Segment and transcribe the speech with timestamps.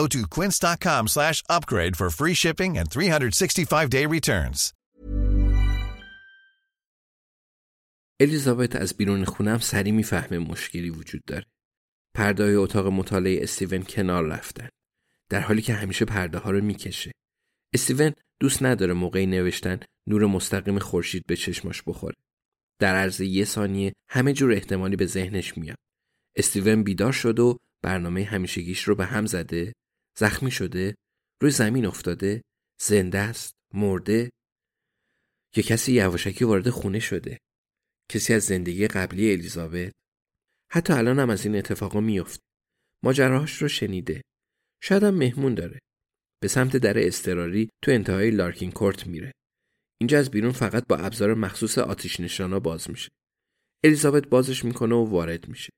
[0.00, 4.72] Go to quince.com slash upgrade for free shipping and 365-day returns.
[8.20, 11.46] الیزابت از بیرون خونم سری می‌فهمه مشکلی وجود داره.
[12.14, 14.68] پرده اتاق مطالعه استیون کنار رفتن.
[15.30, 17.12] در حالی که همیشه پرده ها رو می‌کشه.
[17.74, 22.14] استیون دوست نداره موقعی نوشتن نور مستقیم خورشید به چشماش بخوره.
[22.80, 25.76] در عرض یه ثانیه همه جور احتمالی به ذهنش میاد.
[26.36, 29.72] استیون بیدار شد و برنامه همیشگیش رو به هم زده،
[30.18, 30.94] زخمی شده،
[31.42, 32.42] روی زمین افتاده،
[32.80, 34.30] زنده است، مرده
[35.56, 37.38] یا کسی یواشکی وارد خونه شده.
[38.10, 39.92] کسی از زندگی قبلی الیزابت
[40.72, 42.42] حتی الان هم از این اتفاقا میفته.
[43.04, 44.22] ماجراهاش رو شنیده.
[44.82, 45.78] شاید هم مهمون داره.
[46.42, 49.32] به سمت در استراری تو انتهای لارکین کورت میره.
[50.00, 53.08] اینجا از بیرون فقط با ابزار مخصوص آتیش نشانا باز میشه.
[53.84, 55.70] الیزابت بازش می‌کنه و وارد میشه.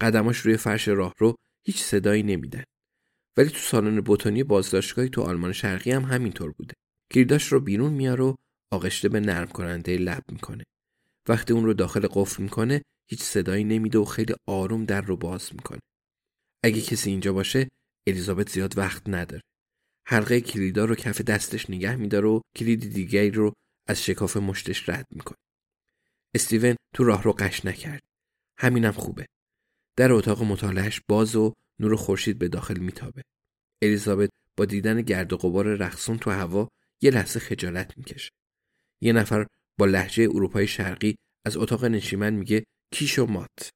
[0.00, 2.64] قدماش روی فرش راه رو هیچ صدایی نمیدن.
[3.36, 6.74] ولی تو سالن بوتانی بازداشتگاهی تو آلمان شرقی هم همینطور بوده.
[7.12, 8.34] کلیداش رو بیرون میاره و
[8.70, 10.64] آغشته به نرم کننده لب می‌کنه.
[11.28, 15.50] وقتی اون رو داخل قفل می‌کنه هیچ صدایی نمیده و خیلی آروم در رو باز
[15.54, 15.80] می‌کنه.
[16.62, 17.68] اگه کسی اینجا باشه
[18.06, 19.42] الیزابت زیاد وقت نداره.
[20.06, 23.52] حلقه کلیدا رو کف دستش نگه میداره و کلید دیگری رو
[23.86, 25.38] از شکاف مشتش رد می‌کنه.
[26.34, 28.02] استیون تو راه رو قش نکرد.
[28.58, 29.26] همینم خوبه.
[29.96, 33.22] در اتاق مطالعهش باز و نور خورشید به داخل میتابه.
[33.82, 36.68] الیزابت با دیدن گرد و غبار رقصون تو هوا
[37.00, 38.30] یه لحظه خجالت می‌کشه.
[39.00, 39.46] یه نفر
[39.78, 43.70] با لحجه اروپای شرقی از اتاق نشیمن میگه کیش و مات.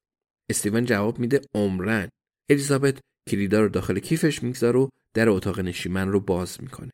[0.49, 2.09] استیون جواب میده عمرن.
[2.49, 6.91] الیزابت کلیدا رو داخل کیفش می‌گذاره و در اتاق نشیمن رو باز می‌کنه.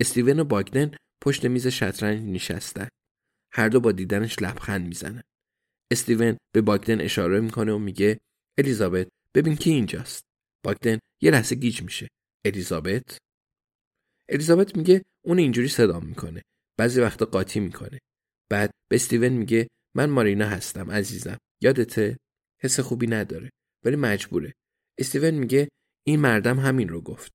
[0.00, 2.88] استیون و باگدن پشت میز شطرنج نشستن.
[3.52, 5.22] هر دو با دیدنش لبخند می‌زنن.
[5.90, 8.20] استیون به باگدن اشاره می‌کنه و میگه
[8.58, 10.24] الیزابت ببین کی اینجاست.
[10.64, 12.08] باگدن یه لحظه گیج میشه.
[12.44, 13.18] الیزابت؟
[14.28, 16.42] الیزابت میگه اون اینجوری صدا می‌کنه.
[16.78, 17.98] بعضی وقتا قاطی می‌کنه.
[18.50, 21.38] بعد به استیون میگه من مارینا هستم عزیزم.
[21.62, 22.16] یادته؟
[22.62, 23.50] حس خوبی نداره
[23.84, 24.52] ولی مجبوره.
[24.98, 25.68] استیون میگه
[26.06, 27.32] این مردم همین رو گفت.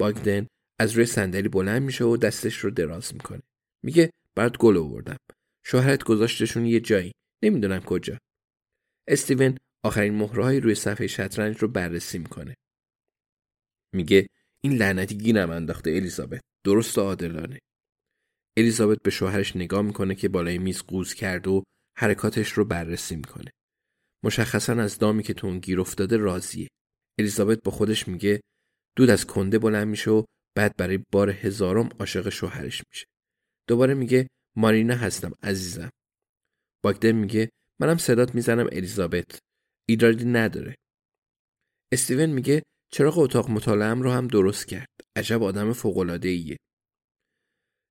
[0.00, 0.46] باگدن
[0.80, 3.42] از روی صندلی بلند میشه و دستش رو دراز می‌کنه.
[3.84, 5.16] میگه برات گل آوردم.
[5.64, 7.12] شوهرت گذاشتشون یه جایی.
[7.44, 8.18] نمی‌دونم کجا.
[9.08, 12.54] استیون آخرین مهرهایی روی صفحه شطرنج رو بررسی می‌کنه.
[13.92, 14.26] میگه
[14.60, 16.40] این لعنتی گینم انداخته الیزابت.
[16.64, 17.58] درست و عادلانه.
[18.56, 21.62] الیزابت به شوهرش نگاه می‌کنه که بالای میز قوز کرد و
[21.98, 23.50] حرکاتش رو بررسی می‌کنه.
[24.24, 26.68] مشخصا از دامی که تو اون گیر افتاده راضیه.
[27.18, 28.40] الیزابت با خودش میگه
[28.96, 30.24] دود از کنده بلند میشه و
[30.54, 33.06] بعد برای بار هزارم عاشق شوهرش میشه.
[33.68, 35.90] دوباره میگه مارینا هستم عزیزم.
[36.82, 37.50] باگدن میگه
[37.80, 39.38] منم صدات می‌زنم الیزابت.
[39.88, 40.74] ایدادی نداره.
[41.92, 42.62] استیون میگه
[42.92, 44.88] چراغ اتاق مطالعهم رو هم درست کرد.
[45.16, 46.56] عجب آدم فوق‌العاده ایه.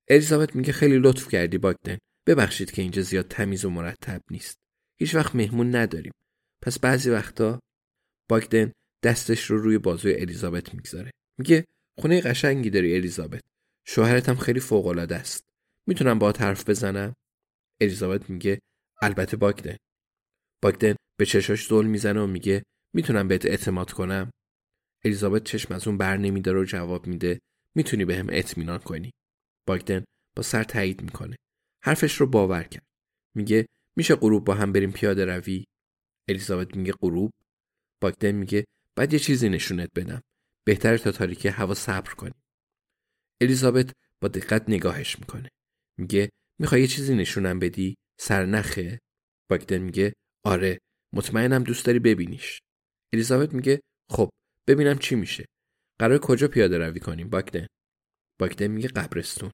[0.08, 1.98] الیزابت میگه خیلی لطف کردی باگدن.
[2.26, 4.56] ببخشید که اینجا زیاد تمیز و مرتب نیست.
[5.00, 6.12] هیچ وقت مهمون نداریم.
[6.62, 7.60] پس بعضی وقتا
[8.30, 8.72] باگدن
[9.04, 11.10] دستش رو روی بازوی الیزابت می‌گذاره.
[11.38, 11.64] میگه
[11.98, 13.42] خونه قشنگی داری الیزابت.
[13.86, 15.44] شوهرت هم خیلی فوق العاده است.
[15.86, 17.14] می‌تونم با حرف بزنم؟
[17.80, 18.58] الیزابت میگه
[19.02, 19.76] البته باگدن.
[20.62, 22.62] باگدن به چشاش زل می‌زنه و میگه
[22.94, 24.30] می‌تونم بهت اعتماد کنم؟
[25.06, 27.40] الیزابت چشم از اون بر نمیداره و جواب میده.
[27.74, 29.10] می‌تونی به هم اطمینان کنی.
[29.66, 30.04] باگدن
[30.36, 31.36] با سر تایید می‌کنه.
[31.82, 32.86] حرفش رو باور کرد.
[33.34, 33.66] میگه
[33.96, 35.64] میشه غروب با هم بریم پیاده روی.
[36.28, 37.32] الیزابت میگه غروب.
[38.00, 38.64] باگدن میگه
[38.96, 40.22] بعد یه چیزی نشونت بدم.
[40.64, 42.34] بهتره تا تاریکی هوا صبر کنی.
[43.40, 45.48] الیزابت با دقت نگاهش می‌کنه.
[45.98, 48.98] میگه می‌خوای یه چیزی نشونم بدی؟ سرنخه
[49.50, 50.12] باگدن میگه
[50.44, 50.78] آره.
[51.12, 52.60] مطمئنم دوست داری ببینیش.
[53.12, 53.80] الیزابت میگه
[54.10, 54.30] خب
[54.68, 55.44] ببینم چی میشه.
[55.98, 57.66] قرار کجا پیاده روی کنیم باگدن
[58.40, 59.50] باگدن میگه قبرستون.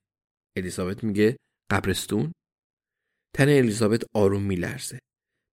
[0.57, 1.37] الیزابت میگه
[1.71, 2.33] قبرستون؟
[3.35, 4.99] تن الیزابت آروم میلرزه.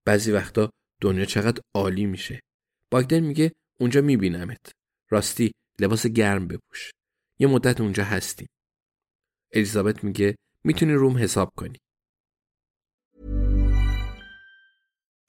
[0.06, 0.70] بعضی وقتا
[1.02, 2.40] دنیا چقدر عالی میشه.
[2.92, 4.72] باگدن میگه اونجا میبینمت.
[5.12, 5.52] راستی
[5.82, 6.92] لباس گرم بپوش.
[7.40, 8.48] یه مدت اونجا هستیم.
[9.54, 11.78] الیزابت میگه می‌تونی روم حساب کنی.